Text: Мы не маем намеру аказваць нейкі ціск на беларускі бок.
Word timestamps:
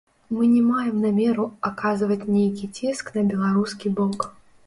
Мы 0.35 0.45
не 0.53 0.61
маем 0.67 0.95
намеру 1.07 1.43
аказваць 1.69 2.27
нейкі 2.37 2.71
ціск 2.79 3.05
на 3.17 3.21
беларускі 3.35 3.87
бок. 4.01 4.19